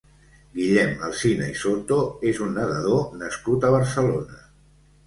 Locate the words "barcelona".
3.79-4.43